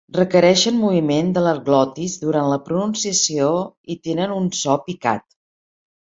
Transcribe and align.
Requereixen 0.17 0.77
moviment 0.83 1.27
de 1.33 1.41
la 1.47 1.51
glotis 1.67 2.15
durant 2.23 2.49
la 2.51 2.57
pronunciació 2.69 3.51
i 3.97 3.99
tenen 4.07 4.33
un 4.39 4.49
so 4.61 4.79
picat. 4.87 5.27